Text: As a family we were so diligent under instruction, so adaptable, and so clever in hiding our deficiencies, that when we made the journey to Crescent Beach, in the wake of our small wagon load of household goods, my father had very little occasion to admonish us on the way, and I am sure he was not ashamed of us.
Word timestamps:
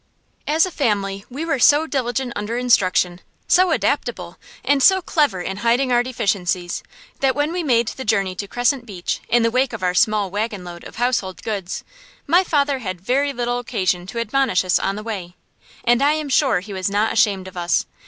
As 0.47 0.65
a 0.65 0.71
family 0.71 1.25
we 1.29 1.45
were 1.45 1.59
so 1.59 1.85
diligent 1.85 2.33
under 2.35 2.57
instruction, 2.57 3.21
so 3.47 3.69
adaptable, 3.69 4.39
and 4.65 4.81
so 4.81 4.99
clever 4.99 5.41
in 5.41 5.57
hiding 5.57 5.91
our 5.91 6.01
deficiencies, 6.01 6.81
that 7.19 7.35
when 7.35 7.53
we 7.53 7.61
made 7.61 7.89
the 7.89 8.03
journey 8.03 8.33
to 8.37 8.47
Crescent 8.47 8.87
Beach, 8.87 9.19
in 9.29 9.43
the 9.43 9.51
wake 9.51 9.73
of 9.73 9.83
our 9.83 9.93
small 9.93 10.31
wagon 10.31 10.63
load 10.63 10.83
of 10.85 10.95
household 10.95 11.43
goods, 11.43 11.83
my 12.25 12.43
father 12.43 12.79
had 12.79 12.99
very 12.99 13.31
little 13.31 13.59
occasion 13.59 14.07
to 14.07 14.17
admonish 14.17 14.65
us 14.65 14.79
on 14.79 14.95
the 14.95 15.03
way, 15.03 15.35
and 15.83 16.01
I 16.01 16.13
am 16.13 16.29
sure 16.29 16.61
he 16.61 16.73
was 16.73 16.89
not 16.89 17.13
ashamed 17.13 17.47
of 17.47 17.55
us. 17.55 17.85